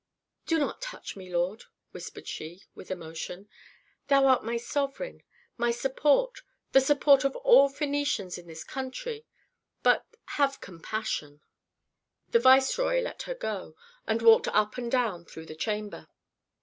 "Do 0.47 0.57
not 0.57 0.81
touch 0.81 1.15
me, 1.15 1.29
lord," 1.31 1.65
whispered 1.91 2.27
she, 2.27 2.63
with 2.73 2.89
emotion. 2.89 3.47
"Thou 4.07 4.25
art 4.25 4.43
my 4.43 4.57
sovereign, 4.57 5.21
my 5.57 5.69
support, 5.69 6.41
the 6.71 6.81
support 6.81 7.23
of 7.23 7.35
all 7.35 7.69
Phœnicians 7.69 8.39
in 8.39 8.47
this 8.47 8.63
country 8.63 9.27
but 9.83 10.07
have 10.41 10.59
compassion." 10.59 11.41
The 12.29 12.39
viceroy 12.39 13.01
let 13.01 13.21
her 13.29 13.35
go, 13.35 13.75
and 14.07 14.23
walked 14.23 14.47
up 14.47 14.75
and 14.75 14.91
down 14.91 15.23
through 15.25 15.45
the 15.45 15.53
chamber. 15.55 16.07